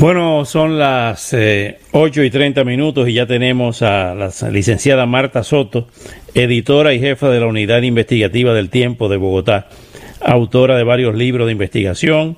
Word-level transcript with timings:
Bueno, 0.00 0.44
son 0.44 0.78
las 0.78 1.34
8 1.34 1.36
eh, 1.40 1.76
y 1.92 2.30
30 2.30 2.62
minutos 2.62 3.08
y 3.08 3.14
ya 3.14 3.26
tenemos 3.26 3.82
a 3.82 4.14
la 4.14 4.30
licenciada 4.48 5.06
Marta 5.06 5.42
Soto, 5.42 5.88
editora 6.34 6.94
y 6.94 7.00
jefa 7.00 7.28
de 7.30 7.40
la 7.40 7.46
Unidad 7.46 7.82
Investigativa 7.82 8.54
del 8.54 8.70
Tiempo 8.70 9.08
de 9.08 9.16
Bogotá, 9.16 9.66
autora 10.20 10.76
de 10.76 10.84
varios 10.84 11.16
libros 11.16 11.46
de 11.46 11.52
investigación, 11.52 12.36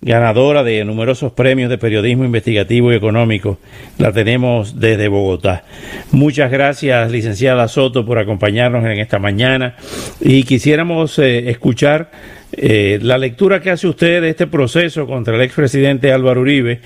ganadora 0.00 0.62
de 0.62 0.84
numerosos 0.84 1.32
premios 1.32 1.68
de 1.68 1.78
periodismo 1.78 2.24
investigativo 2.24 2.92
y 2.92 2.94
económico. 2.94 3.58
La 3.98 4.12
tenemos 4.12 4.78
desde 4.78 5.08
Bogotá. 5.08 5.64
Muchas 6.12 6.52
gracias, 6.52 7.10
licenciada 7.10 7.66
Soto, 7.66 8.06
por 8.06 8.20
acompañarnos 8.20 8.84
en 8.84 9.00
esta 9.00 9.18
mañana 9.18 9.74
y 10.20 10.44
quisiéramos 10.44 11.18
eh, 11.18 11.50
escuchar 11.50 12.12
eh, 12.52 12.98
la 13.02 13.18
lectura 13.18 13.60
que 13.60 13.70
hace 13.70 13.86
usted 13.86 14.22
de 14.22 14.30
este 14.30 14.46
proceso 14.46 15.06
contra 15.06 15.36
el 15.36 15.42
expresidente 15.42 16.12
Álvaro 16.12 16.40
Uribe, 16.40 16.80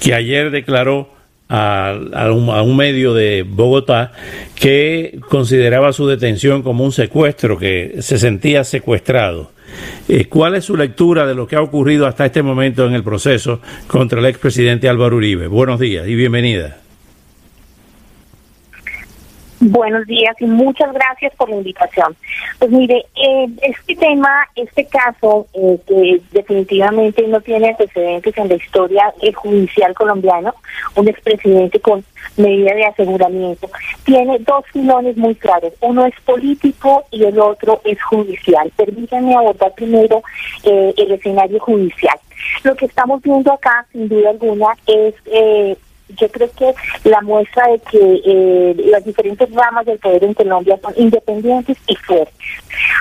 que 0.00 0.14
ayer 0.14 0.50
declaró 0.50 1.10
a, 1.50 2.30
un, 2.32 2.76
medio 2.76 3.12
de 3.12 3.42
Bogotá 3.42 4.12
que 4.54 5.18
consideraba 5.28 5.92
su 5.92 6.06
detención 6.06 6.62
como 6.62 6.84
un 6.84 6.92
secuestro, 6.92 7.58
que 7.58 7.96
se 8.00 8.18
sentía 8.18 8.64
secuestrado. 8.64 9.52
Eh, 10.08 10.26
¿Cuál 10.26 10.56
es 10.56 10.64
su 10.64 10.76
lectura 10.76 11.26
de 11.26 11.34
lo 11.34 11.46
que 11.46 11.56
ha 11.56 11.62
ocurrido 11.62 12.06
hasta 12.06 12.26
este 12.26 12.42
momento 12.42 12.86
en 12.86 12.94
el 12.94 13.02
proceso 13.02 13.60
contra 13.86 14.20
el 14.20 14.26
expresidente 14.26 14.88
Álvaro 14.88 15.16
Uribe? 15.16 15.48
Buenos 15.48 15.80
días 15.80 16.06
y 16.06 16.14
bienvenida. 16.14 16.80
Buenos 19.62 20.06
días 20.06 20.34
y 20.40 20.46
muchas 20.46 20.90
gracias 20.90 21.34
por 21.36 21.50
la 21.50 21.56
invitación. 21.56 22.16
Pues 22.58 22.70
mire, 22.70 23.04
eh, 23.14 23.46
este 23.60 23.94
tema, 23.94 24.48
este 24.56 24.86
caso, 24.86 25.46
eh, 25.52 25.78
que 25.86 26.22
definitivamente 26.32 27.28
no 27.28 27.42
tiene 27.42 27.68
antecedentes 27.68 28.38
en 28.38 28.48
la 28.48 28.54
historia 28.54 29.12
judicial 29.34 29.92
colombiano, 29.94 30.54
un 30.96 31.08
expresidente 31.08 31.78
con 31.78 32.02
medida 32.38 32.74
de 32.74 32.86
aseguramiento, 32.86 33.68
tiene 34.04 34.38
dos 34.38 34.64
filones 34.72 35.18
muy 35.18 35.34
claros. 35.34 35.74
Uno 35.82 36.06
es 36.06 36.14
político 36.24 37.04
y 37.10 37.24
el 37.24 37.38
otro 37.38 37.82
es 37.84 38.02
judicial. 38.02 38.72
Permítanme 38.74 39.34
abordar 39.34 39.74
primero 39.74 40.22
eh, 40.64 40.94
el 40.96 41.12
escenario 41.12 41.60
judicial. 41.60 42.18
Lo 42.64 42.74
que 42.76 42.86
estamos 42.86 43.20
viendo 43.20 43.52
acá, 43.52 43.86
sin 43.92 44.08
duda 44.08 44.30
alguna, 44.30 44.68
es 44.86 45.14
yo 46.16 46.28
creo 46.30 46.50
que 46.52 46.74
la 47.04 47.20
muestra 47.22 47.66
de 47.68 47.78
que 47.80 48.20
eh, 48.24 48.74
las 48.86 49.04
diferentes 49.04 49.50
ramas 49.52 49.86
del 49.86 49.98
poder 49.98 50.24
en 50.24 50.34
Colombia 50.34 50.78
son 50.82 50.94
independientes 50.96 51.76
y 51.86 51.96
fuertes. 51.96 52.34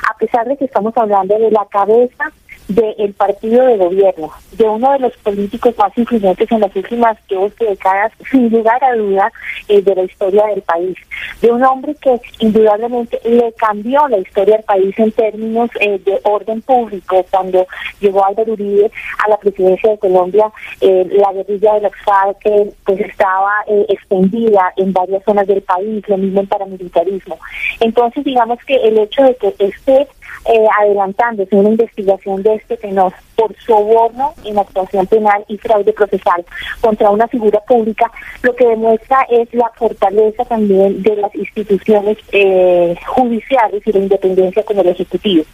A 0.10 0.18
pesar 0.18 0.48
de 0.48 0.58
que 0.58 0.66
estamos 0.66 0.96
hablando 0.98 1.38
de 1.38 1.52
la 1.52 1.66
cabeza 1.70 2.32
del 2.70 3.14
partido 3.16 3.66
de 3.66 3.78
gobierno, 3.78 4.32
de 4.52 4.64
uno 4.64 4.92
de 4.92 5.00
los 5.00 5.18
políticos 5.18 5.76
más 5.78 5.92
influyentes 5.98 6.52
en 6.52 6.62
las 6.62 6.76
últimas 6.76 7.18
dos 7.28 7.52
décadas, 7.58 8.14
sin 8.30 8.50
lugar 8.50 8.82
a 8.84 8.96
duda, 8.96 9.32
eh, 9.68 9.82
de 9.82 9.96
la 9.96 10.04
historia 10.04 10.46
del 10.46 10.62
país, 10.62 10.96
de 11.42 11.52
un 11.52 11.64
hombre 11.64 11.96
que 11.96 12.22
indudablemente 12.40 13.20
le 13.24 13.52
cambió 13.54 14.08
la 14.08 14.20
historia 14.20 14.58
del 14.58 14.66
país 14.66 15.00
en 15.00 15.12
términos 15.12 15.72
eh, 15.80 16.00
de 16.06 16.20
orden 16.24 16.62
público 16.62 17.26
cuando 17.32 17.66
llegó 18.00 18.24
Álvaro 18.24 18.54
Uribe 18.54 18.92
a 19.26 19.30
la 19.30 19.38
presidencia 19.38 19.90
de 19.90 19.98
Colombia, 19.98 20.52
eh, 20.82 21.08
la 21.10 21.34
guerrilla 21.34 21.74
de 21.74 21.82
la 21.82 21.90
FARC 22.06 22.40
pues 22.86 23.00
estaba 23.00 23.52
extendida 23.88 24.74
en 24.78 24.94
varias 24.94 25.24
zonas 25.24 25.48
del 25.48 25.62
país, 25.64 26.08
lo 26.08 26.18
mismo 26.18 26.42
en 26.42 26.48
paramilitarismo. 26.48 27.40
Entonces 27.80 28.24
digamos 28.24 28.60
que 28.66 28.76
el 28.76 29.00
hecho 29.00 29.24
de 29.24 29.36
que 29.36 29.56
esté 29.58 30.08
eh, 30.46 30.66
adelantándose 30.80 31.56
una 31.56 31.70
investigación 31.70 32.44
de 32.44 32.56
este 32.56 32.78
tenor 32.78 33.14
por 33.36 33.56
soborno 33.66 34.34
en 34.44 34.60
actuación 34.60 35.08
penal 35.08 35.46
y 35.48 35.58
fraude 35.58 35.94
procesal 35.94 36.46
contra 36.82 37.10
una 37.10 37.28
figura 37.28 37.60
pública, 37.62 38.12
lo 38.42 38.56
que 38.56 38.68
demuestra 38.68 39.26
es 39.30 39.54
la 39.54 39.70
fortaleza 39.78 40.44
también 40.46 41.02
de 41.02 41.16
las 41.16 41.34
instituciones 41.36 42.18
eh, 42.32 42.96
judiciales 43.08 43.82
y 43.86 43.92
la 43.92 44.00
independencia 44.00 44.64
como 44.64 44.82
el 44.82 44.90
Ejecutivo. 44.90 45.46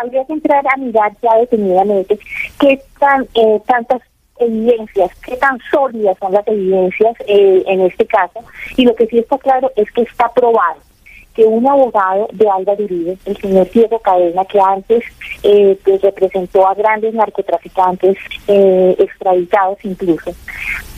Habría 0.00 0.24
que 0.24 0.32
entrar 0.34 0.64
a 0.66 0.76
mirar 0.76 1.12
ya 1.22 1.36
detenidamente 1.36 2.18
qué 2.58 2.80
tan, 2.98 3.26
eh, 3.34 3.60
tantas 3.66 4.02
evidencias, 4.38 5.10
qué 5.20 5.36
tan 5.36 5.58
sólidas 5.70 6.16
son 6.18 6.32
las 6.32 6.46
evidencias 6.46 7.14
eh, 7.26 7.62
en 7.66 7.80
este 7.82 8.06
caso, 8.06 8.40
y 8.76 8.84
lo 8.84 8.94
que 8.94 9.06
sí 9.06 9.18
está 9.18 9.38
claro 9.38 9.70
es 9.76 9.90
que 9.92 10.02
está 10.02 10.28
probado 10.32 10.80
que 11.34 11.44
un 11.44 11.66
abogado 11.66 12.28
de 12.32 12.48
Álvaro 12.48 12.84
Uribe, 12.84 13.18
el 13.24 13.36
señor 13.38 13.70
Diego 13.70 13.98
Cadena, 14.00 14.44
que 14.44 14.60
antes 14.60 15.04
eh, 15.42 15.78
pues 15.84 16.00
representó 16.02 16.66
a 16.66 16.74
grandes 16.74 17.14
narcotraficantes 17.14 18.16
eh, 18.48 18.96
extraditados 18.98 19.78
incluso, 19.84 20.32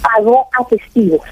pagó 0.02 0.48
a 0.58 0.64
testigos. 0.64 1.22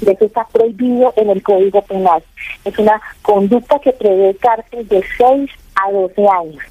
Eso 0.00 0.24
está 0.24 0.44
prohibido 0.52 1.12
en 1.16 1.30
el 1.30 1.42
Código 1.42 1.80
Penal. 1.82 2.22
Es 2.64 2.76
una 2.78 3.00
conducta 3.22 3.78
que 3.78 3.92
prevé 3.92 4.34
cárcel 4.36 4.86
de 4.88 5.02
6 5.16 5.50
a 5.76 5.92
12 5.92 6.26
años. 6.28 6.62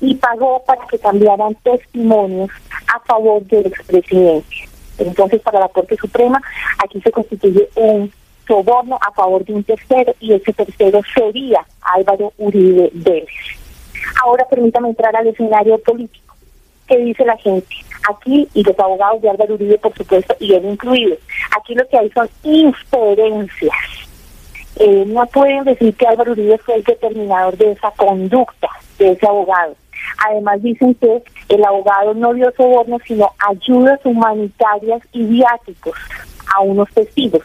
Y 0.00 0.14
pagó 0.14 0.62
para 0.64 0.86
que 0.86 0.98
cambiaran 0.98 1.54
testimonios 1.56 2.50
a 2.86 3.00
favor 3.00 3.42
del 3.44 3.66
expresidente. 3.66 4.68
Entonces, 4.96 5.40
para 5.42 5.60
la 5.60 5.68
Corte 5.68 5.96
Suprema, 5.96 6.40
aquí 6.78 7.00
se 7.00 7.12
constituye 7.12 7.68
un 7.76 8.10
soborno 8.48 8.98
a 9.00 9.12
favor 9.12 9.44
de 9.44 9.52
un 9.52 9.62
tercero 9.62 10.14
y 10.18 10.32
ese 10.32 10.52
tercero 10.52 11.00
sería 11.14 11.64
Álvaro 11.82 12.32
Uribe 12.38 12.90
Vélez. 12.94 13.28
Ahora 14.24 14.44
permítame 14.50 14.88
entrar 14.88 15.14
al 15.14 15.28
escenario 15.28 15.78
político. 15.78 16.34
¿Qué 16.88 16.96
dice 16.96 17.24
la 17.24 17.36
gente? 17.36 17.68
Aquí, 18.10 18.48
y 18.54 18.64
los 18.64 18.78
abogados 18.78 19.20
de 19.20 19.28
Álvaro 19.28 19.54
Uribe, 19.54 19.78
por 19.78 19.94
supuesto, 19.94 20.34
y 20.40 20.54
él 20.54 20.64
incluido, 20.64 21.16
aquí 21.56 21.74
lo 21.74 21.86
que 21.86 21.98
hay 21.98 22.10
son 22.10 22.28
inferencias. 22.42 23.76
Eh, 24.76 25.04
no 25.06 25.26
pueden 25.26 25.64
decir 25.64 25.94
que 25.94 26.06
Álvaro 26.06 26.32
Uribe 26.32 26.56
fue 26.58 26.76
el 26.76 26.84
determinador 26.84 27.56
de 27.58 27.72
esa 27.72 27.90
conducta 27.90 28.68
de 28.98 29.12
ese 29.12 29.26
abogado. 29.26 29.76
Además 30.26 30.62
dicen 30.62 30.94
que 30.94 31.22
el 31.48 31.64
abogado 31.64 32.14
no 32.14 32.32
dio 32.32 32.50
soborno, 32.56 32.98
sino 33.06 33.30
ayudas 33.46 34.00
humanitarias 34.04 35.02
y 35.12 35.24
viáticos 35.24 35.96
a 36.54 36.60
unos 36.60 36.88
testigos 36.94 37.42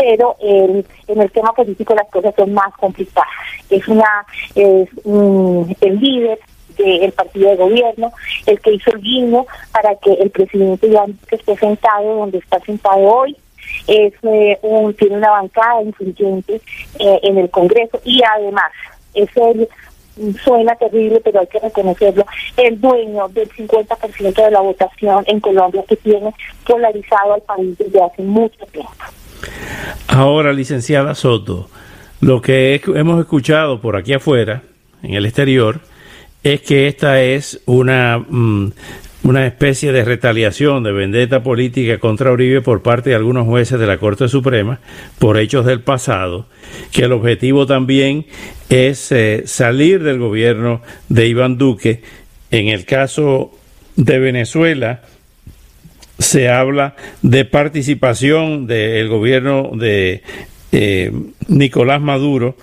pero 0.00 0.34
en 0.40 0.84
el 1.20 1.30
tema 1.30 1.52
político 1.52 1.94
las 1.94 2.08
cosas 2.08 2.34
son 2.34 2.54
más 2.54 2.72
complicadas. 2.78 3.28
Es 3.68 3.86
una 3.86 4.24
es 4.54 4.88
el 5.04 6.00
líder 6.00 6.38
del 6.78 7.12
partido 7.12 7.50
de 7.50 7.56
gobierno, 7.56 8.10
el 8.46 8.58
que 8.60 8.72
hizo 8.72 8.92
el 8.92 9.02
guiño 9.02 9.44
para 9.72 9.94
que 9.96 10.14
el 10.14 10.30
presidente 10.30 10.88
ya 10.88 11.04
esté 11.30 11.54
sentado 11.56 12.16
donde 12.16 12.38
está 12.38 12.58
sentado 12.60 13.00
hoy, 13.00 13.36
es 13.86 14.14
eh, 14.22 14.58
un, 14.62 14.94
tiene 14.94 15.18
una 15.18 15.32
bancada 15.32 15.82
influyente 15.82 16.62
eh, 16.98 17.20
en 17.22 17.36
el 17.36 17.50
Congreso 17.50 18.00
y 18.02 18.22
además 18.22 18.72
es 19.12 19.28
el 19.36 19.68
suena 20.42 20.74
terrible, 20.76 21.20
pero 21.20 21.40
hay 21.40 21.46
que 21.46 21.60
reconocerlo, 21.60 22.26
el 22.56 22.80
dueño 22.80 23.28
del 23.28 23.48
50% 23.50 24.34
de 24.34 24.50
la 24.50 24.60
votación 24.60 25.24
en 25.26 25.40
Colombia 25.40 25.84
que 25.88 25.96
tiene 25.96 26.34
polarizado 26.66 27.34
al 27.34 27.42
país 27.42 27.76
desde 27.78 28.02
hace 28.02 28.22
mucho 28.22 28.64
tiempo. 28.66 28.92
Ahora, 30.08 30.52
licenciada 30.52 31.14
Soto, 31.14 31.68
lo 32.20 32.42
que 32.42 32.80
hemos 32.94 33.20
escuchado 33.20 33.80
por 33.80 33.96
aquí 33.96 34.12
afuera, 34.12 34.62
en 35.02 35.14
el 35.14 35.24
exterior, 35.24 35.80
es 36.42 36.60
que 36.62 36.88
esta 36.88 37.22
es 37.22 37.60
una, 37.66 38.18
mm, 38.18 38.72
una 39.22 39.46
especie 39.46 39.92
de 39.92 40.04
retaliación, 40.04 40.82
de 40.82 40.92
vendetta 40.92 41.42
política 41.42 41.98
contra 41.98 42.32
Uribe 42.32 42.60
por 42.62 42.82
parte 42.82 43.10
de 43.10 43.16
algunos 43.16 43.46
jueces 43.46 43.78
de 43.78 43.86
la 43.86 43.98
Corte 43.98 44.28
Suprema 44.28 44.80
por 45.18 45.38
hechos 45.38 45.66
del 45.66 45.80
pasado, 45.80 46.46
que 46.92 47.04
el 47.04 47.12
objetivo 47.12 47.66
también 47.66 48.26
es 48.68 49.12
eh, 49.12 49.42
salir 49.46 50.02
del 50.02 50.18
gobierno 50.18 50.80
de 51.08 51.26
Iván 51.26 51.58
Duque. 51.58 52.02
En 52.50 52.68
el 52.68 52.84
caso 52.84 53.52
de 53.96 54.18
Venezuela, 54.18 55.02
se 56.20 56.50
habla 56.50 56.94
de 57.22 57.46
participación 57.46 58.66
del 58.66 59.08
gobierno 59.08 59.70
de 59.74 60.22
eh, 60.70 61.12
Nicolás 61.48 62.00
Maduro, 62.02 62.56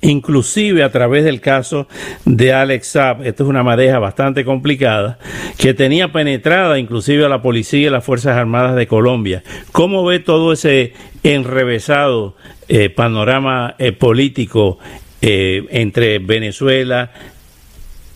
inclusive 0.00 0.82
a 0.82 0.90
través 0.90 1.22
del 1.22 1.40
caso 1.40 1.86
de 2.24 2.52
Alex 2.52 2.88
Saab, 2.88 3.24
esto 3.24 3.44
es 3.44 3.48
una 3.48 3.62
madeja 3.62 4.00
bastante 4.00 4.44
complicada, 4.44 5.20
que 5.58 5.74
tenía 5.74 6.10
penetrada 6.10 6.76
inclusive 6.76 7.24
a 7.24 7.28
la 7.28 7.40
policía 7.40 7.86
y 7.86 7.90
las 7.90 8.04
Fuerzas 8.04 8.36
Armadas 8.36 8.74
de 8.74 8.88
Colombia. 8.88 9.44
¿Cómo 9.70 10.04
ve 10.04 10.18
todo 10.18 10.52
ese 10.52 10.92
enrevesado 11.22 12.36
eh, 12.66 12.90
panorama 12.90 13.76
eh, 13.78 13.92
político 13.92 14.78
entre 15.24 16.18
Venezuela, 16.18 17.12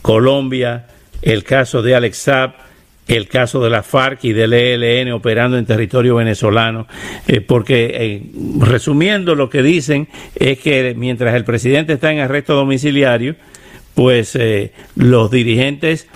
Colombia, 0.03 0.89
el 1.23 1.45
caso 1.45 1.81
de 1.81 1.95
Alex 1.95 2.19
Saab, 2.19 2.66
el 3.07 3.29
caso 3.29 3.63
de 3.63 3.71
la 3.71 3.83
FARC 3.83 4.25
y 4.25 4.33
del 4.33 4.53
ELN 4.53 5.13
operando 5.13 5.59
en 5.59 5.67
territorio 5.67 6.17
venezolano, 6.17 6.87
eh, 7.29 7.41
porque 7.41 7.91
eh, 7.93 8.23
resumiendo 8.59 9.35
lo 9.35 9.49
que 9.49 9.63
dicen 9.63 10.09
es 10.35 10.59
que 10.59 10.95
mientras 10.97 11.35
el 11.35 11.45
presidente 11.45 11.95
está 11.95 12.13
en 12.13 12.21
arresto 12.21 12.55
domiciliario, 12.55 13.37
pues 13.95 14.35
eh, 14.37 14.73
los 14.97 15.31
dirigentes 15.31 16.09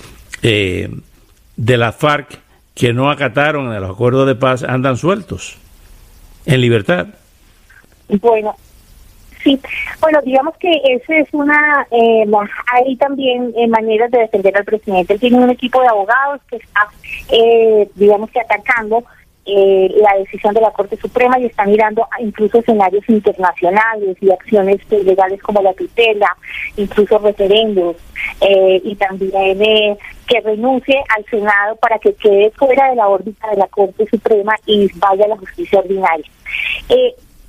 de 0.42 1.76
la 1.76 1.92
FARC 1.92 2.40
que 2.74 2.92
no 2.92 3.10
acataron 3.10 3.72
el 3.74 3.84
acuerdo 3.84 4.24
de 4.24 4.34
paz 4.34 4.62
andan 4.62 4.96
sueltos, 4.96 5.56
en 6.46 6.60
libertad. 6.60 7.08
Bueno, 8.08 8.56
Sí, 9.42 9.58
bueno, 10.00 10.20
digamos 10.22 10.54
que 10.58 10.70
esa 10.84 11.16
es 11.16 11.28
una, 11.32 11.86
eh, 11.90 12.26
hay 12.72 12.96
también 12.96 13.52
eh, 13.56 13.66
maneras 13.68 14.10
de 14.10 14.18
defender 14.18 14.56
al 14.56 14.64
presidente. 14.64 15.14
Él 15.14 15.20
tiene 15.20 15.38
un 15.38 15.50
equipo 15.50 15.80
de 15.80 15.88
abogados 15.88 16.40
que 16.50 16.56
está, 16.56 16.88
eh, 17.30 17.88
digamos 17.94 18.30
que 18.30 18.40
atacando 18.40 19.02
eh, 19.46 19.90
la 19.96 20.18
decisión 20.18 20.52
de 20.52 20.60
la 20.60 20.70
Corte 20.72 20.96
Suprema 20.98 21.38
y 21.38 21.46
está 21.46 21.64
mirando 21.64 22.06
incluso 22.18 22.58
escenarios 22.58 23.02
internacionales 23.08 24.18
y 24.20 24.30
acciones 24.30 24.78
legales 24.90 25.42
como 25.42 25.62
la 25.62 25.72
tutela, 25.72 26.36
incluso 26.76 27.18
referendos, 27.18 27.96
y 28.42 28.94
también 28.96 29.96
que 30.26 30.40
renuncie 30.40 31.02
al 31.16 31.24
Senado 31.24 31.76
para 31.76 31.98
que 31.98 32.14
quede 32.14 32.50
fuera 32.50 32.90
de 32.90 32.96
la 32.96 33.08
órbita 33.08 33.48
de 33.48 33.56
la 33.56 33.66
Corte 33.68 34.06
Suprema 34.06 34.54
y 34.66 34.88
vaya 34.98 35.24
a 35.24 35.28
la 35.28 35.36
justicia 35.38 35.78
ordinaria. 35.78 36.26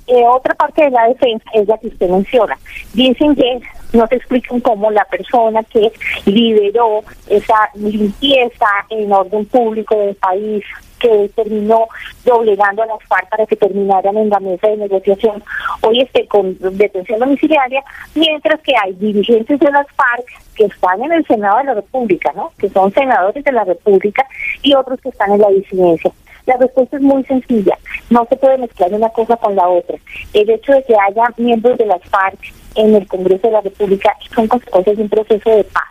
Eh, 0.06 0.24
otra 0.26 0.54
parte 0.54 0.82
de 0.82 0.90
la 0.90 1.08
defensa 1.08 1.44
es 1.54 1.68
la 1.68 1.78
que 1.78 1.88
usted 1.88 2.08
menciona. 2.08 2.58
Dicen 2.92 3.34
que 3.36 3.60
no 3.92 4.06
se 4.08 4.16
explican 4.16 4.60
cómo 4.60 4.90
la 4.90 5.04
persona 5.04 5.62
que 5.64 5.92
lideró 6.24 7.02
esa 7.28 7.70
limpieza 7.74 8.66
en 8.90 9.12
orden 9.12 9.44
público 9.46 9.96
del 9.96 10.14
país, 10.16 10.64
que 10.98 11.30
terminó 11.34 11.88
doblegando 12.24 12.82
a 12.82 12.86
las 12.86 13.02
FARC 13.08 13.28
para 13.28 13.44
que 13.44 13.56
terminaran 13.56 14.16
en 14.16 14.30
la 14.30 14.38
mesa 14.38 14.68
de 14.68 14.76
negociación, 14.76 15.42
hoy 15.82 16.00
esté 16.00 16.26
con 16.26 16.56
detención 16.58 17.18
domiciliaria, 17.18 17.82
mientras 18.14 18.60
que 18.60 18.72
hay 18.80 18.92
dirigentes 18.94 19.58
de 19.58 19.70
las 19.70 19.86
FARC 19.88 20.24
que 20.54 20.64
están 20.66 21.02
en 21.02 21.12
el 21.12 21.26
Senado 21.26 21.58
de 21.58 21.64
la 21.64 21.74
República, 21.74 22.32
¿no? 22.36 22.52
que 22.56 22.68
son 22.68 22.92
senadores 22.92 23.42
de 23.42 23.52
la 23.52 23.64
República, 23.64 24.24
y 24.62 24.74
otros 24.74 25.00
que 25.00 25.08
están 25.08 25.32
en 25.32 25.40
la 25.40 25.48
disidencia. 25.48 26.12
La 26.46 26.56
respuesta 26.56 26.96
es 26.96 27.02
muy 27.02 27.24
sencilla. 27.24 27.78
No 28.10 28.26
se 28.28 28.36
puede 28.36 28.58
mezclar 28.58 28.92
una 28.92 29.08
cosa 29.10 29.36
con 29.36 29.54
la 29.54 29.68
otra. 29.68 29.96
El 30.32 30.50
hecho 30.50 30.72
de 30.72 30.82
que 30.84 30.94
haya 30.94 31.24
miembros 31.36 31.78
de 31.78 31.86
las 31.86 32.02
FARC 32.02 32.38
en 32.74 32.94
el 32.94 33.06
Congreso 33.06 33.46
de 33.46 33.52
la 33.52 33.60
República 33.60 34.16
son 34.34 34.48
consecuencias 34.48 34.96
de 34.96 35.02
un 35.02 35.08
proceso 35.08 35.50
de 35.50 35.64
paz 35.64 35.84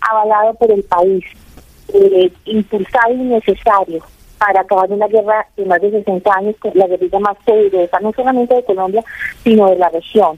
avalado 0.00 0.54
por 0.54 0.70
el 0.70 0.82
país, 0.84 1.24
eh, 1.94 2.32
impulsado 2.46 3.12
y 3.12 3.18
necesario 3.18 4.02
para 4.38 4.60
acabar 4.60 4.90
una 4.90 5.06
guerra 5.06 5.46
de 5.56 5.64
más 5.66 5.80
de 5.80 5.90
60 5.90 6.34
años, 6.34 6.56
la 6.74 6.88
guerrilla 6.88 7.20
más 7.20 7.36
poderosa, 7.44 8.00
no 8.00 8.12
solamente 8.12 8.54
de 8.54 8.64
Colombia, 8.64 9.04
sino 9.44 9.70
de 9.70 9.76
la 9.76 9.88
región. 9.88 10.36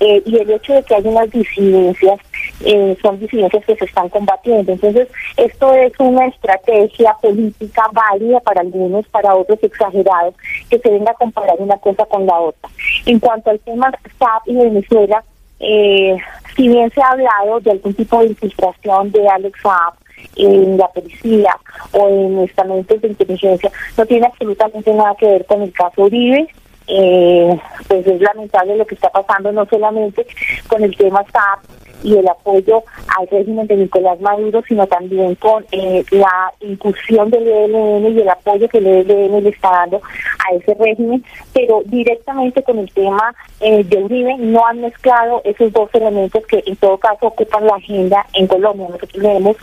Eh, 0.00 0.22
y 0.26 0.36
el 0.36 0.50
hecho 0.50 0.74
de 0.74 0.82
que 0.82 0.94
haya 0.94 1.08
unas 1.08 1.30
disidencias, 1.30 2.18
eh, 2.64 2.96
son 3.02 3.18
disidencias 3.18 3.64
que 3.64 3.76
se 3.76 3.84
están 3.84 4.08
combatiendo. 4.08 4.72
Entonces, 4.72 5.08
esto 5.36 5.74
es 5.74 5.92
una 5.98 6.26
estrategia 6.26 7.14
política 7.20 7.82
válida 7.92 8.40
para 8.40 8.60
algunos, 8.60 9.06
para 9.08 9.34
otros 9.34 9.58
exagerados, 9.62 10.34
que 10.70 10.78
se 10.78 10.90
venga 10.90 11.10
a 11.10 11.14
comparar 11.14 11.56
una 11.58 11.76
cosa 11.78 12.06
con 12.06 12.26
la 12.26 12.38
otra. 12.38 12.70
En 13.04 13.18
cuanto 13.18 13.50
al 13.50 13.60
tema 13.60 13.90
SAP 14.18 14.46
y 14.46 14.56
Venezuela, 14.56 15.22
eh, 15.60 16.16
si 16.54 16.68
bien 16.68 16.90
se 16.90 17.00
ha 17.02 17.08
hablado 17.08 17.60
de 17.60 17.70
algún 17.72 17.94
tipo 17.94 18.20
de 18.20 18.26
infiltración 18.26 19.10
de 19.12 19.28
Alex 19.28 19.58
Saab 19.62 19.94
en 20.36 20.76
la 20.78 20.88
policía 20.88 21.56
o 21.92 22.08
en 22.08 22.38
estamentos 22.40 23.00
de 23.00 23.08
inteligencia, 23.08 23.70
no 23.96 24.06
tiene 24.06 24.26
absolutamente 24.26 24.92
nada 24.92 25.14
que 25.18 25.26
ver 25.26 25.46
con 25.46 25.62
el 25.62 25.72
caso 25.72 26.02
Uribe, 26.02 26.48
eh, 26.88 27.58
pues 27.88 28.06
es 28.06 28.20
lamentable 28.20 28.76
lo 28.76 28.86
que 28.86 28.94
está 28.94 29.10
pasando 29.10 29.52
no 29.52 29.66
solamente 29.66 30.26
con 30.68 30.82
el 30.82 30.96
tema 30.96 31.24
SAP 31.24 31.86
y 32.02 32.16
el 32.16 32.28
apoyo 32.28 32.84
al 33.16 33.26
régimen 33.28 33.66
de 33.66 33.76
Nicolás 33.76 34.20
Maduro, 34.20 34.62
sino 34.68 34.86
también 34.86 35.34
con 35.36 35.64
eh, 35.72 36.04
la 36.10 36.52
incursión 36.60 37.30
del 37.30 37.48
ELN 37.48 38.16
y 38.16 38.20
el 38.20 38.28
apoyo 38.28 38.68
que 38.68 38.78
el 38.78 38.86
ELN 38.86 39.42
le 39.42 39.48
está 39.48 39.70
dando 39.70 40.00
a 40.38 40.54
ese 40.54 40.74
régimen, 40.74 41.24
pero 41.52 41.82
directamente 41.86 42.62
con 42.62 42.78
el 42.78 42.92
tema 42.92 43.34
eh, 43.60 43.82
de 43.84 43.96
Uribe 44.04 44.36
no 44.38 44.66
han 44.66 44.80
mezclado 44.80 45.40
esos 45.44 45.72
dos 45.72 45.90
elementos 45.94 46.46
que 46.46 46.62
en 46.64 46.76
todo 46.76 46.98
caso 46.98 47.26
ocupan 47.26 47.66
la 47.66 47.74
agenda 47.74 48.24
en 48.34 48.46
Colombia. 48.46 48.88
Nosotros 48.88 49.22
le 49.22 49.36
hemos 49.36 49.56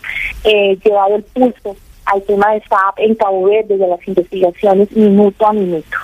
eh, 0.44 0.78
llevado 0.84 1.16
el 1.16 1.24
pulso 1.24 1.76
al 2.06 2.22
tema 2.24 2.52
de 2.52 2.62
SAP 2.62 3.00
en 3.00 3.16
Cabo 3.16 3.44
Verde 3.44 3.78
de 3.78 3.88
las 3.88 4.06
investigaciones 4.08 4.92
minuto 4.92 5.46
a 5.46 5.54
minuto. 5.54 5.98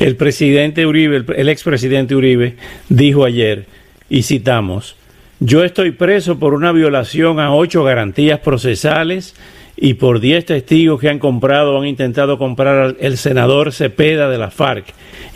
El 0.00 0.16
presidente 0.16 0.86
Uribe, 0.86 1.24
el, 1.36 1.48
expresidente 1.50 2.16
Uribe, 2.16 2.56
dijo 2.88 3.26
ayer, 3.26 3.66
y 4.08 4.22
citamos, 4.22 4.96
yo 5.40 5.62
estoy 5.62 5.90
preso 5.90 6.38
por 6.38 6.54
una 6.54 6.72
violación 6.72 7.38
a 7.38 7.54
ocho 7.54 7.84
garantías 7.84 8.40
procesales 8.40 9.36
y 9.76 9.94
por 9.94 10.20
diez 10.20 10.46
testigos 10.46 11.00
que 11.00 11.10
han 11.10 11.18
comprado 11.18 11.74
o 11.74 11.80
han 11.82 11.86
intentado 11.86 12.38
comprar 12.38 12.96
al 12.98 13.18
senador 13.18 13.72
Cepeda 13.72 14.30
de 14.30 14.38
la 14.38 14.50
FARC 14.50 14.86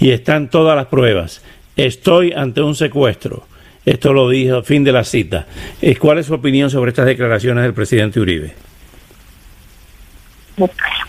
y 0.00 0.12
están 0.12 0.49
todas 0.49 0.75
las 0.75 0.87
pruebas. 0.87 1.43
Estoy 1.76 2.32
ante 2.32 2.62
un 2.62 2.75
secuestro. 2.75 3.46
Esto 3.84 4.14
lo 4.14 4.31
dijo, 4.31 4.62
fin 4.62 4.82
de 4.82 4.93
la 4.93 5.05
cita. 5.05 5.46
Eh, 5.82 5.96
¿Cuál 5.96 6.20
es 6.20 6.26
su 6.26 6.34
opinión 6.34 6.70
sobre 6.70 6.88
estas 6.88 7.05
declaraciones 7.05 7.64
del 7.64 7.75
presidente 7.75 8.19
Uribe? 8.19 8.55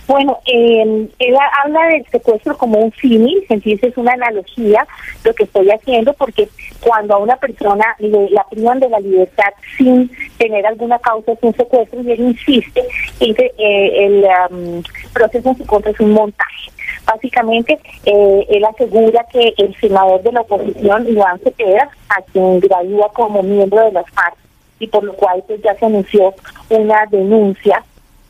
Bueno, 0.07 0.39
eh, 0.45 1.09
él 1.17 1.35
habla 1.63 1.87
del 1.87 2.05
secuestro 2.11 2.55
como 2.57 2.79
un 2.79 2.93
símil, 2.93 3.43
entonces 3.49 3.83
es 3.83 3.97
una 3.97 4.13
analogía 4.13 4.85
lo 5.23 5.33
que 5.33 5.45
estoy 5.45 5.69
haciendo, 5.71 6.13
porque 6.13 6.47
cuando 6.79 7.15
a 7.15 7.17
una 7.17 7.35
persona 7.37 7.95
le, 7.97 8.29
la 8.29 8.43
privan 8.43 8.79
de 8.79 8.89
la 8.89 8.99
libertad 8.99 9.51
sin 9.77 10.11
tener 10.37 10.65
alguna 10.67 10.99
causa 10.99 11.31
es 11.31 11.39
un 11.41 11.55
secuestro 11.55 12.01
y 12.01 12.11
él 12.11 12.19
insiste 12.19 12.83
en 13.19 13.33
que 13.33 13.51
eh, 13.57 14.05
el 14.05 14.83
proceso 15.11 15.49
en 15.49 15.57
su 15.57 15.65
contra 15.65 15.91
es 15.91 15.99
un 15.99 16.11
montaje. 16.11 16.71
Básicamente, 17.05 17.79
eh, 18.05 18.45
él 18.49 18.65
asegura 18.65 19.25
que 19.31 19.53
el 19.57 19.75
senador 19.79 20.21
de 20.21 20.31
la 20.31 20.41
oposición, 20.41 21.07
Iván 21.07 21.39
Cepeda, 21.39 21.89
a 22.09 22.21
quien 22.31 22.59
gradúa 22.59 23.11
como 23.13 23.41
miembro 23.41 23.83
de 23.85 23.91
las 23.91 24.09
FARC, 24.11 24.37
y 24.79 24.87
por 24.87 25.03
lo 25.03 25.13
cual 25.13 25.43
pues, 25.47 25.61
ya 25.63 25.75
se 25.75 25.85
anunció 25.85 26.33
una 26.69 27.05
denuncia 27.07 27.83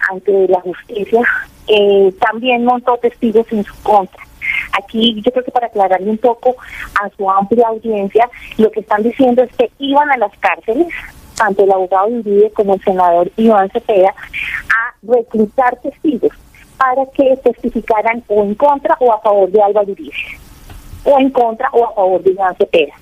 ante 0.10 0.48
la 0.48 0.62
justicia, 0.62 1.22
eh, 1.68 2.14
también 2.20 2.66
montó 2.66 2.98
testigos 2.98 3.46
en 3.52 3.64
su 3.64 3.74
contra. 3.84 4.24
Aquí 4.78 5.22
yo 5.22 5.32
creo 5.32 5.44
que 5.44 5.52
para 5.52 5.68
aclararle 5.68 6.10
un 6.10 6.18
poco 6.18 6.56
a 7.02 7.10
su 7.16 7.30
amplia 7.30 7.68
audiencia, 7.68 8.30
lo 8.58 8.70
que 8.72 8.82
están 8.82 9.04
diciendo 9.04 9.44
es 9.44 9.52
que 9.56 9.72
iban 9.80 10.12
a 10.12 10.18
las 10.18 10.32
cárceles, 10.40 10.88
tanto 11.36 11.64
el 11.64 11.72
abogado 11.72 12.08
Uribe 12.08 12.52
como 12.52 12.76
el 12.76 12.84
senador 12.84 13.32
Iván 13.38 13.70
Cepeda, 13.72 14.10
a 14.10 14.96
reclutar 15.02 15.78
testigos 15.82 16.32
para 16.78 17.06
que 17.08 17.38
testificaran 17.44 18.24
o 18.28 18.44
en 18.44 18.56
contra 18.56 18.98
o 19.00 19.12
a 19.12 19.22
favor 19.22 19.50
de 19.50 19.62
Álvaro 19.62 19.92
Uribe, 19.92 20.14
o 21.06 21.20
en 21.20 21.30
contra 21.32 21.70
o 21.72 21.86
a 21.86 21.94
favor 21.94 22.22
de 22.24 22.32
Iván 22.32 22.56
Cepeda. 22.58 22.94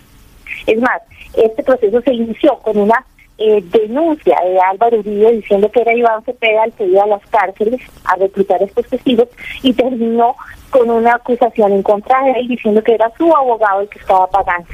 Es 0.67 0.79
más, 0.79 1.01
este 1.35 1.63
proceso 1.63 2.01
se 2.01 2.13
inició 2.13 2.57
con 2.59 2.77
una 2.77 3.03
eh, 3.37 3.63
denuncia 3.63 4.37
de 4.43 4.59
Álvaro 4.59 4.99
Uribe 4.99 5.31
diciendo 5.33 5.69
que 5.71 5.81
era 5.81 5.93
Iván 5.93 6.23
Cepeda 6.23 6.65
el 6.65 6.73
que 6.73 6.85
iba 6.85 7.03
a 7.03 7.07
las 7.07 7.25
cárceles 7.27 7.81
a 8.05 8.15
reclutar 8.15 8.61
a 8.61 8.65
estos 8.65 8.87
testigos 8.87 9.27
y 9.63 9.73
terminó 9.73 10.35
con 10.69 10.89
una 10.89 11.15
acusación 11.15 11.73
en 11.73 11.83
contra 11.83 12.23
de 12.25 12.31
él 12.31 12.47
diciendo 12.47 12.83
que 12.83 12.93
era 12.93 13.11
su 13.17 13.35
abogado 13.35 13.81
el 13.81 13.89
que 13.89 13.99
estaba 13.99 14.27
pagando. 14.27 14.67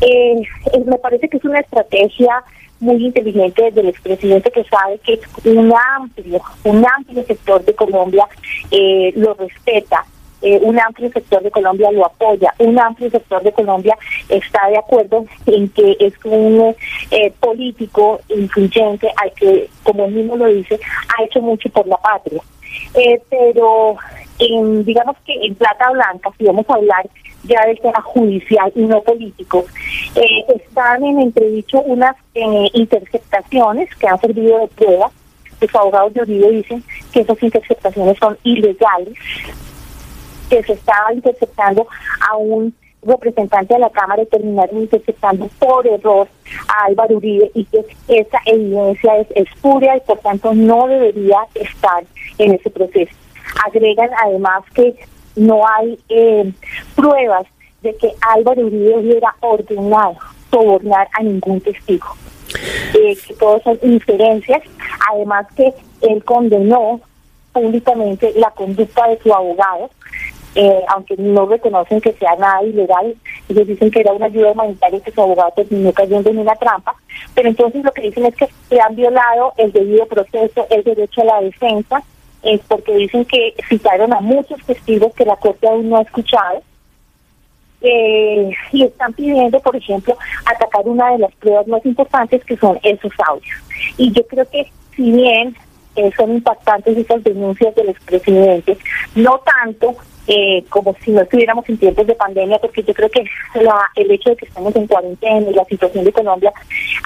Eh, 0.00 0.42
eh, 0.72 0.84
me 0.86 0.98
parece 0.98 1.28
que 1.28 1.38
es 1.38 1.44
una 1.44 1.60
estrategia 1.60 2.44
muy 2.80 3.04
inteligente 3.04 3.72
del 3.72 3.88
expresidente 3.88 4.52
que 4.52 4.62
sabe 4.64 4.98
que 4.98 5.18
un 5.44 5.72
amplio, 5.96 6.40
un 6.62 6.86
amplio 6.86 7.24
sector 7.24 7.64
de 7.64 7.74
Colombia 7.74 8.28
lo 9.16 9.34
respeta 9.34 10.04
eh, 10.40 10.60
un 10.62 10.78
amplio 10.78 11.10
sector 11.10 11.42
de 11.42 11.50
Colombia 11.50 11.90
lo 11.90 12.06
apoya, 12.06 12.54
un 12.58 12.78
amplio 12.78 13.10
sector 13.10 13.42
de 13.42 13.52
Colombia 13.52 13.96
está 14.28 14.68
de 14.68 14.78
acuerdo 14.78 15.24
en 15.46 15.68
que 15.70 15.96
es 15.98 16.14
un 16.24 16.76
eh, 17.10 17.32
político 17.40 18.20
influyente 18.28 19.10
al 19.16 19.32
que, 19.32 19.68
como 19.82 20.04
él 20.04 20.12
mismo 20.12 20.36
lo 20.36 20.46
dice, 20.46 20.78
ha 21.08 21.24
hecho 21.24 21.40
mucho 21.40 21.68
por 21.70 21.88
la 21.88 21.96
patria. 21.96 22.40
Eh, 22.94 23.20
pero 23.28 23.96
en, 24.38 24.84
digamos 24.84 25.16
que 25.26 25.34
en 25.42 25.56
plata 25.56 25.90
blanca, 25.90 26.30
si 26.38 26.44
vamos 26.44 26.66
a 26.68 26.74
hablar 26.74 27.08
ya 27.42 27.66
del 27.66 27.80
tema 27.80 28.00
judicial 28.02 28.70
y 28.76 28.82
no 28.82 29.02
político, 29.02 29.64
están 30.14 31.04
en 31.04 31.20
entredicho 31.20 31.80
unas 31.80 32.14
interceptaciones 32.74 33.88
que 33.96 34.06
han 34.06 34.20
servido 34.20 34.58
de 34.58 34.68
prueba. 34.68 35.10
Los 35.60 35.74
abogados 35.74 36.14
de 36.14 36.22
Uribe 36.22 36.50
dicen 36.50 36.84
que 37.12 37.20
esas 37.20 37.42
interceptaciones 37.42 38.16
son 38.18 38.38
ilegales, 38.44 39.14
que 40.48 40.62
se 40.62 40.72
estaba 40.74 41.12
interceptando 41.12 41.86
a 42.30 42.36
un 42.36 42.74
representantes 43.02 43.68
de 43.68 43.78
la 43.78 43.90
Cámara 43.90 44.24
terminaron 44.26 44.78
interceptando 44.78 45.48
por 45.58 45.86
error 45.86 46.28
a 46.68 46.86
Álvaro 46.86 47.16
Uribe 47.16 47.50
y 47.54 47.64
que 47.64 47.84
esa 48.08 48.38
evidencia 48.44 49.18
es 49.18 49.28
espuria 49.34 49.96
y 49.96 50.00
por 50.00 50.18
tanto 50.18 50.52
no 50.52 50.86
debería 50.88 51.38
estar 51.54 52.04
en 52.38 52.54
ese 52.54 52.70
proceso. 52.70 53.12
Agregan 53.64 54.10
además 54.24 54.64
que 54.74 54.94
no 55.36 55.62
hay 55.66 55.98
eh, 56.08 56.52
pruebas 56.96 57.46
de 57.82 57.94
que 57.96 58.12
Álvaro 58.20 58.66
Uribe 58.66 58.98
hubiera 58.98 59.34
ordenado 59.40 60.16
sobornar 60.50 61.08
a 61.12 61.22
ningún 61.22 61.60
testigo. 61.60 62.06
Eh, 62.94 63.16
que 63.26 63.34
todas 63.34 63.62
son 63.62 63.78
inferencias, 63.82 64.62
además 65.12 65.46
que 65.54 65.72
él 66.00 66.24
condenó 66.24 67.00
públicamente 67.52 68.32
la 68.36 68.50
conducta 68.50 69.08
de 69.08 69.18
su 69.18 69.32
abogado, 69.32 69.90
eh, 70.60 70.84
aunque 70.88 71.14
no 71.16 71.46
reconocen 71.46 72.00
que 72.00 72.12
sea 72.14 72.34
nada 72.34 72.64
ilegal, 72.64 73.14
ellos 73.48 73.68
dicen 73.68 73.92
que 73.92 74.00
era 74.00 74.12
una 74.12 74.26
ayuda 74.26 74.50
humanitaria 74.50 74.98
y 74.98 75.02
que 75.02 75.12
su 75.12 75.22
abogado 75.22 75.52
terminó 75.54 75.92
cayendo 75.92 76.30
en 76.30 76.38
una 76.38 76.56
trampa, 76.56 76.96
pero 77.32 77.48
entonces 77.48 77.84
lo 77.84 77.92
que 77.92 78.02
dicen 78.02 78.26
es 78.26 78.34
que 78.34 78.48
se 78.68 78.80
han 78.80 78.96
violado 78.96 79.52
el 79.56 79.70
debido 79.70 80.04
proceso, 80.06 80.66
el 80.68 80.82
derecho 80.82 81.20
a 81.20 81.26
la 81.26 81.40
defensa, 81.42 82.02
porque 82.66 82.92
dicen 82.96 83.24
que 83.24 83.54
citaron 83.68 84.12
a 84.12 84.18
muchos 84.18 84.60
testigos 84.64 85.14
que 85.14 85.24
la 85.24 85.36
Corte 85.36 85.68
aún 85.68 85.90
no 85.90 85.98
ha 85.98 86.02
escuchado, 86.02 86.60
eh, 87.80 88.50
y 88.72 88.82
están 88.82 89.12
pidiendo, 89.12 89.60
por 89.60 89.76
ejemplo, 89.76 90.16
atacar 90.44 90.88
una 90.88 91.12
de 91.12 91.18
las 91.18 91.32
pruebas 91.36 91.68
más 91.68 91.86
importantes 91.86 92.44
que 92.44 92.56
son 92.56 92.80
esos 92.82 93.12
audios. 93.28 93.56
Y 93.96 94.10
yo 94.10 94.26
creo 94.26 94.44
que 94.50 94.72
si 94.96 95.12
bien 95.12 95.54
eh, 95.94 96.10
son 96.16 96.32
impactantes 96.32 96.96
esas 96.96 97.22
denuncias 97.22 97.72
del 97.76 97.90
expresidente, 97.90 98.76
no 99.14 99.40
tanto 99.62 99.94
eh, 100.28 100.62
como 100.68 100.94
si 101.02 101.10
no 101.10 101.22
estuviéramos 101.22 101.66
en 101.68 101.78
tiempos 101.78 102.06
de 102.06 102.14
pandemia, 102.14 102.58
porque 102.58 102.82
yo 102.82 102.92
creo 102.92 103.08
que 103.08 103.24
la, 103.54 103.90
el 103.96 104.10
hecho 104.10 104.30
de 104.30 104.36
que 104.36 104.44
estamos 104.44 104.76
en 104.76 104.86
cuarentena 104.86 105.50
y 105.50 105.54
la 105.54 105.64
situación 105.64 106.04
de 106.04 106.12
Colombia 106.12 106.52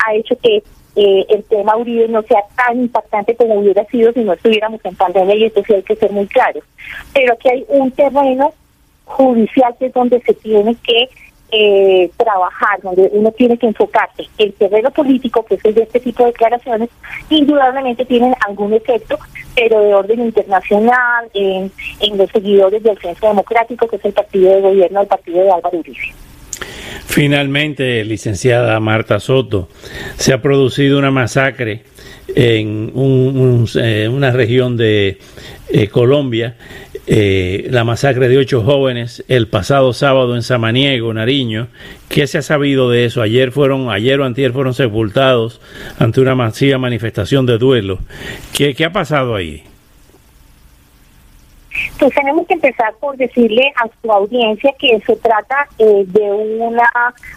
ha 0.05 0.15
hecho 0.15 0.37
que 0.43 0.63
eh, 0.97 1.25
el 1.29 1.45
tema 1.45 1.77
Uribe 1.77 2.09
no 2.09 2.23
sea 2.23 2.43
tan 2.57 2.81
impactante 2.81 3.35
como 3.37 3.55
hubiera 3.55 3.85
sido 3.87 4.13
si 4.13 4.21
no 4.21 4.33
estuviéramos 4.33 4.85
en 4.85 4.97
pandemia 4.97 5.37
y 5.37 5.45
esto 5.45 5.63
sí 5.65 5.73
hay 5.73 5.83
que 5.83 5.97
ser 5.97 6.11
muy 6.11 6.27
claro. 6.27 6.61
Pero 7.15 7.33
aquí 7.35 7.49
hay 7.49 7.65
un 7.69 7.91
terreno 7.93 8.53
judicial 9.05 9.75
que 9.79 9.87
es 9.87 9.93
donde 9.93 10.21
se 10.21 10.35
tiene 10.35 10.75
que 10.83 11.09
eh, 11.53 12.11
trabajar, 12.17 12.81
donde 12.83 13.11
uno 13.13 13.31
tiene 13.33 13.59
que 13.59 13.67
enfocarse. 13.67 14.27
El 14.39 14.55
terreno 14.55 14.91
político, 14.91 15.45
que 15.45 15.57
es 15.57 15.65
el 15.65 15.75
de 15.75 15.83
este 15.83 16.01
tipo 16.01 16.25
de 16.25 16.31
declaraciones, 16.31 16.89
indudablemente 17.29 18.07
tienen 18.07 18.35
algún 18.49 18.73
efecto, 18.73 19.19
pero 19.55 19.81
de 19.81 19.95
orden 19.95 20.21
internacional, 20.21 21.29
en, 21.35 21.71
en 22.01 22.19
los 22.19 22.31
seguidores 22.31 22.83
del 22.83 22.99
Centro 22.99 23.29
Democrático, 23.29 23.87
que 23.87 23.97
es 23.97 24.05
el 24.07 24.13
partido 24.13 24.55
de 24.55 24.61
gobierno, 24.63 25.03
el 25.03 25.07
partido 25.07 25.45
de 25.45 25.51
Álvaro 25.51 25.79
Uribe. 25.79 26.15
Finalmente, 27.05 28.05
licenciada 28.05 28.81
Marta 28.81 29.21
Soto, 29.21 29.69
se 30.17 30.33
ha 30.33 30.41
producido 30.41 30.99
una 30.99 31.11
masacre 31.11 31.83
en 32.35 32.93
eh, 32.95 34.09
una 34.09 34.31
región 34.31 34.77
de 34.77 35.19
eh, 35.69 35.89
Colombia, 35.89 36.57
eh, 37.07 37.67
la 37.71 37.85
masacre 37.85 38.29
de 38.29 38.39
ocho 38.39 38.63
jóvenes 38.63 39.25
el 39.29 39.49
pasado 39.49 39.93
sábado 39.93 40.37
en 40.37 40.43
Samaniego, 40.43 41.13
Nariño. 41.13 41.69
¿Qué 42.09 42.27
se 42.27 42.39
ha 42.39 42.43
sabido 42.43 42.91
de 42.91 43.05
eso? 43.05 43.23
Ayer 43.23 43.51
fueron, 43.51 43.91
ayer 43.91 44.21
o 44.21 44.25
antier 44.25 44.53
fueron 44.53 44.75
sepultados 44.75 45.61
ante 45.99 46.21
una 46.21 46.35
masiva 46.35 46.79
manifestación 46.79 47.45
de 47.47 47.59
duelo. 47.59 47.99
¿Qué, 48.55 48.75
qué 48.75 48.85
ha 48.85 48.93
pasado 48.93 49.35
ahí? 49.35 49.65
Pues 51.99 52.15
tenemos 52.15 52.47
que 52.47 52.55
empezar 52.55 52.95
por 53.01 53.17
decirle 53.17 53.73
a 53.77 53.89
su 54.01 54.13
audiencia 54.13 54.73
que 54.79 55.01
se 55.01 55.17
trata 55.17 55.67
eh, 55.79 56.05
de 56.07 56.31
una 56.31 56.89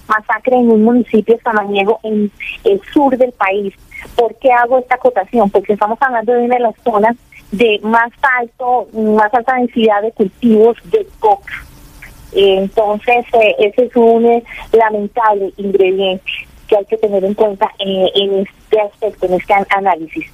masacre 0.07 0.57
en 0.57 0.69
un 0.69 0.83
municipio 0.83 1.39
samaniego 1.43 1.99
en 2.03 2.31
el 2.65 2.81
sur 2.93 3.17
del 3.17 3.31
país. 3.31 3.73
¿Por 4.15 4.35
qué 4.35 4.51
hago 4.51 4.79
esta 4.79 4.95
acotación? 4.95 5.49
Porque 5.49 5.73
estamos 5.73 5.97
hablando 6.01 6.33
de 6.33 6.43
una 6.43 6.55
de 6.55 6.61
las 6.61 6.75
zonas 6.83 7.15
de 7.51 7.79
más 7.83 8.11
alto, 8.39 8.87
más 8.93 9.33
alta 9.33 9.55
densidad 9.55 10.01
de 10.01 10.11
cultivos 10.11 10.77
de 10.85 11.07
coca. 11.19 11.53
Entonces, 12.33 13.25
eh, 13.33 13.55
ese 13.59 13.85
es 13.85 13.95
un 13.95 14.25
eh, 14.25 14.43
lamentable 14.73 15.53
ingrediente 15.57 16.31
que 16.67 16.77
hay 16.77 16.85
que 16.85 16.97
tener 16.97 17.23
en 17.23 17.33
cuenta 17.35 17.69
en 17.79 18.39
este 18.39 18.81
aspecto, 18.81 19.27
en 19.27 19.33
este 19.35 19.53
análisis. 19.69 20.25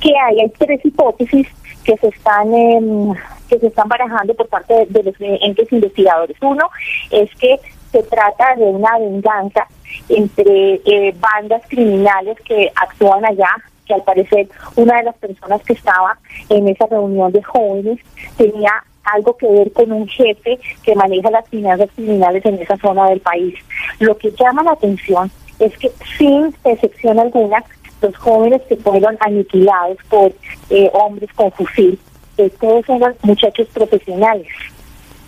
¿Qué 0.00 0.12
hay? 0.16 0.40
Hay 0.40 0.48
tres 0.50 0.84
hipótesis 0.84 1.48
que 1.84 1.96
se 1.96 2.08
están 2.08 2.54
em, 2.54 3.12
que 3.48 3.58
se 3.58 3.66
están 3.66 3.88
barajando 3.88 4.34
por 4.34 4.48
parte 4.48 4.86
de, 4.88 5.02
los 5.02 5.14
entes 5.18 5.70
investigadores. 5.72 6.36
Uno 6.40 6.70
es 7.10 7.28
que 7.36 7.60
se 7.90 8.02
trata 8.04 8.54
de 8.56 8.64
una 8.64 8.98
venganza 8.98 9.66
entre 10.08 10.80
eh, 10.86 11.14
bandas 11.18 11.62
criminales 11.68 12.38
que 12.46 12.72
actúan 12.74 13.24
allá, 13.24 13.50
que 13.86 13.94
al 13.94 14.02
parecer 14.02 14.48
una 14.76 14.98
de 14.98 15.04
las 15.04 15.16
personas 15.16 15.62
que 15.62 15.72
estaba 15.72 16.18
en 16.48 16.68
esa 16.68 16.86
reunión 16.86 17.32
de 17.32 17.42
jóvenes 17.42 17.98
tenía 18.36 18.84
algo 19.04 19.36
que 19.36 19.48
ver 19.48 19.72
con 19.72 19.92
un 19.92 20.06
jefe 20.08 20.58
que 20.82 20.94
maneja 20.94 21.30
las 21.30 21.48
finanzas 21.48 21.90
criminales 21.94 22.44
en 22.44 22.54
esa 22.60 22.76
zona 22.78 23.08
del 23.10 23.20
país. 23.20 23.54
Lo 23.98 24.16
que 24.16 24.30
llama 24.32 24.62
la 24.62 24.72
atención 24.72 25.30
es 25.58 25.76
que 25.78 25.90
sin 26.18 26.54
excepción 26.64 27.18
alguna, 27.18 27.64
los 28.00 28.16
jóvenes 28.16 28.62
que 28.68 28.76
fueron 28.76 29.16
aniquilados 29.20 29.98
por 30.08 30.32
eh, 30.70 30.90
hombres 30.92 31.32
con 31.34 31.52
fusil, 31.52 31.98
eh, 32.38 32.50
todos 32.60 32.88
eran 32.88 33.14
muchachos 33.22 33.68
profesionales, 33.72 34.48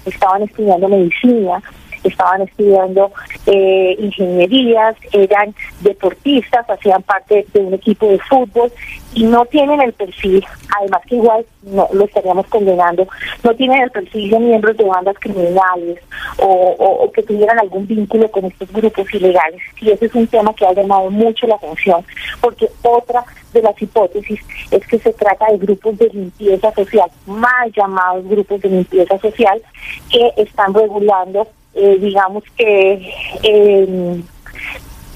estaban 0.05 0.43
estudiando 0.43 0.89
medicina, 0.89 1.63
estaban 2.05 2.43
estudiando 2.43 3.11
eh, 3.47 3.97
ingenierías, 3.99 4.97
eran 5.13 5.55
deportistas, 5.81 6.69
hacían 6.69 7.03
parte 7.03 7.47
de 7.53 7.61
un 7.61 7.75
equipo 7.75 8.07
de 8.07 8.19
fútbol 8.19 8.73
y 9.15 9.25
no 9.25 9.45
tienen 9.47 9.81
el 9.81 9.93
perfil, 9.93 10.45
además 10.79 11.03
que 11.07 11.17
igual 11.17 11.47
no 11.63 11.89
lo 11.93 12.05
estaríamos 12.05 12.47
condenando, 12.49 13.07
no 13.43 13.55
tienen 13.55 13.83
el 13.83 13.91
perfil 13.91 14.31
de 14.31 14.39
miembros 14.39 14.77
de 14.77 14.85
bandas 14.85 15.17
criminales 15.19 15.99
o, 16.39 17.11
que 17.15 17.23
tuvieran 17.23 17.59
algún 17.59 17.87
vínculo 17.87 18.31
con 18.31 18.45
estos 18.45 18.71
grupos 18.73 19.13
ilegales. 19.15 19.61
Y 19.81 19.91
ese 19.91 20.07
es 20.07 20.15
un 20.15 20.27
tema 20.27 20.53
que 20.55 20.67
ha 20.67 20.73
llamado 20.73 21.11
mucho 21.11 21.47
la 21.47 21.55
atención, 21.55 22.05
porque 22.41 22.69
otra 22.83 23.25
de 23.53 23.63
las 23.63 23.81
hipótesis 23.81 24.41
es 24.71 24.87
que 24.87 24.99
se 24.99 25.13
trata 25.13 25.47
de 25.53 25.59
grupos 25.59 25.97
de 25.99 26.09
limpieza 26.09 26.73
social, 26.73 27.09
mal 27.27 27.73
llamados 27.73 28.27
grupos 28.29 28.61
de 28.61 28.69
limpieza 28.69 29.19
social, 29.19 29.63
que 30.11 30.33
están 30.37 30.75
regulando 30.75 31.47
eh, 31.75 31.99
digamos 32.01 32.45
que 32.57 33.13
eh, 33.43 34.23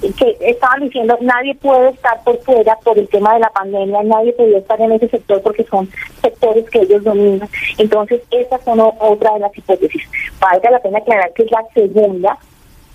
que 0.01 0.37
estaban 0.41 0.81
diciendo 0.83 1.19
nadie 1.21 1.55
puede 1.57 1.91
estar 1.91 2.23
por 2.23 2.39
fuera 2.43 2.77
por 2.85 2.99
el 2.99 3.09
tema 3.09 3.35
de 3.35 3.41
la 3.41 3.51
pandemia, 3.51 4.03
nadie 4.05 4.33
podía 4.33 4.59
estar 4.59 4.81
en 4.81 4.93
ese 4.93 5.09
sector 5.09 5.43
porque 5.43 5.65
son 5.65 5.91
sectores 6.23 6.69
que 6.71 6.81
ellos 6.81 7.03
dominan. 7.03 7.49
Entonces, 7.79 8.23
esas 8.31 8.63
son 8.65 8.81
otra 8.81 9.35
de 9.35 9.41
las 9.41 9.57
hipótesis. 9.57 10.03
Valga 10.41 10.71
la 10.71 10.81
pena 10.81 10.99
aclarar 10.99 11.33
que 11.33 11.43
es 11.43 11.51
la 11.51 11.65
segunda 11.75 12.39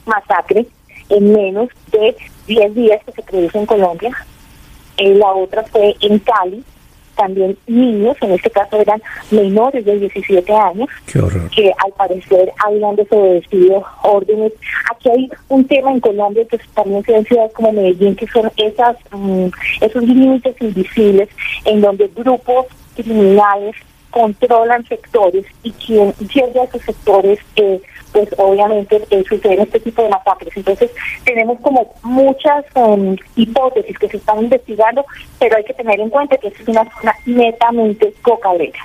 masacre 0.06 0.66
en 1.10 1.34
menos 1.34 1.70
de 1.92 2.16
10 2.48 2.76
días 2.76 3.04
que 3.06 3.12
se 3.12 3.24
produce 3.24 3.58
en 3.58 3.66
Colombia. 3.66 4.12
Eh, 4.98 5.16
la 5.16 5.34
otra 5.34 5.64
fue 5.64 5.96
en 6.02 6.20
Cali, 6.20 6.64
también 7.16 7.58
niños, 7.68 8.18
en 8.22 8.32
este 8.32 8.50
caso 8.50 8.80
eran 8.80 9.02
menores 9.32 9.86
de 9.86 10.00
17 10.00 10.54
años, 10.54 10.90
que 11.56 11.72
al 11.84 11.92
parecer 11.94 12.52
habían 12.66 12.96
desobedecido 12.96 13.84
órdenes. 14.04 14.54
Aquí 14.92 15.10
hay 15.10 15.30
un 15.50 15.66
tema 15.66 15.92
en 15.92 16.00
Colombia 16.00 16.46
que 16.50 16.60
también 16.74 17.04
se 17.04 17.16
en 17.16 17.26
ciudades 17.26 17.54
como 17.54 17.72
Medellín, 17.72 18.16
que 18.16 18.28
son 18.28 18.52
esas 18.58 18.98
mm, 19.12 19.48
esos 19.82 20.04
límites 20.04 20.56
invisibles 20.60 21.30
en 21.66 21.82
donde 21.82 22.08
grupos 22.16 22.68
criminales 22.96 23.76
controlan 24.14 24.86
sectores 24.86 25.46
y 25.64 25.72
quien 25.72 26.14
llega 26.20 26.62
a 26.62 26.66
esos 26.66 26.82
sectores 26.84 27.40
eh, 27.56 27.82
pues 28.12 28.30
obviamente 28.38 29.02
eh, 29.10 29.24
suceden 29.28 29.62
este 29.62 29.80
tipo 29.80 30.04
de 30.04 30.10
masacres. 30.10 30.56
Entonces 30.56 30.92
tenemos 31.26 31.60
como 31.62 31.94
muchas 32.04 32.64
um, 32.76 33.18
hipótesis 33.36 33.98
que 33.98 34.08
se 34.08 34.18
están 34.18 34.40
investigando, 34.40 35.04
pero 35.40 35.58
hay 35.58 35.64
que 35.64 35.74
tener 35.74 36.00
en 36.00 36.10
cuenta 36.10 36.38
que 36.38 36.50
es 36.50 36.68
una 36.68 36.86
zona 36.96 37.16
netamente 37.26 38.14
cocalera. 38.22 38.80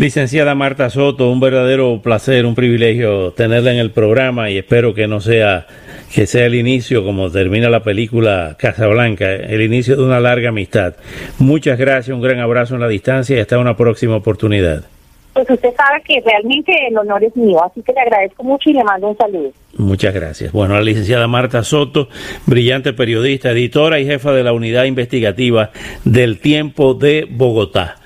Licenciada 0.00 0.54
Marta 0.54 0.88
Soto, 0.88 1.30
un 1.30 1.40
verdadero 1.40 2.00
placer, 2.02 2.46
un 2.46 2.54
privilegio 2.54 3.32
tenerla 3.32 3.70
en 3.72 3.76
el 3.76 3.90
programa 3.90 4.48
y 4.48 4.56
espero 4.56 4.94
que 4.94 5.06
no 5.06 5.20
sea 5.20 5.66
que 6.14 6.26
sea 6.26 6.46
el 6.46 6.54
inicio, 6.54 7.04
como 7.04 7.30
termina 7.30 7.68
la 7.68 7.82
película 7.82 8.56
Casablanca, 8.58 9.30
el 9.30 9.60
inicio 9.60 9.96
de 9.96 10.02
una 10.02 10.18
larga 10.18 10.48
amistad. 10.48 10.94
Muchas 11.38 11.78
gracias, 11.78 12.16
un 12.16 12.22
gran 12.22 12.38
abrazo 12.38 12.76
en 12.76 12.80
la 12.80 12.88
distancia 12.88 13.36
y 13.36 13.40
hasta 13.40 13.58
una 13.58 13.76
próxima 13.76 14.16
oportunidad. 14.16 14.84
Pues 15.34 15.50
usted 15.50 15.74
sabe 15.76 16.02
que 16.06 16.22
realmente 16.24 16.72
el 16.88 16.96
honor 16.96 17.22
es 17.22 17.36
mío, 17.36 17.62
así 17.62 17.82
que 17.82 17.92
le 17.92 18.00
agradezco 18.00 18.42
mucho 18.42 18.70
y 18.70 18.72
le 18.72 18.82
mando 18.82 19.08
un 19.08 19.18
saludo. 19.18 19.52
Muchas 19.76 20.14
gracias. 20.14 20.50
Bueno, 20.50 20.76
la 20.76 20.80
licenciada 20.80 21.28
Marta 21.28 21.62
Soto, 21.62 22.08
brillante 22.46 22.94
periodista, 22.94 23.50
editora 23.50 24.00
y 24.00 24.06
jefa 24.06 24.32
de 24.32 24.44
la 24.44 24.54
unidad 24.54 24.84
investigativa 24.84 25.72
del 26.06 26.40
Tiempo 26.40 26.94
de 26.94 27.28
Bogotá. 27.30 27.99